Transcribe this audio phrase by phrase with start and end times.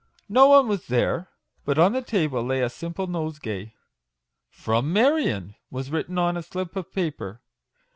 [0.27, 1.29] No one was there;
[1.63, 3.75] but on the table lay a simple nosegay.
[4.49, 5.23] "From 42 MAGIC WORDS.
[5.27, 7.43] Marion," was written on a slip of paper.